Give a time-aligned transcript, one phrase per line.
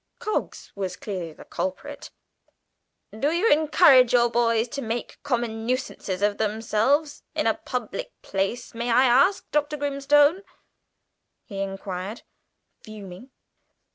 [0.17, 2.09] Coggs was clearly the culprit.
[3.11, 8.73] "Do you encourage your boys to make common nuisances of themselves in a public place,
[8.73, 9.77] may I ask, Dr.
[9.77, 10.41] Grimstone?"
[11.45, 12.23] he inquired,
[12.79, 13.29] fuming.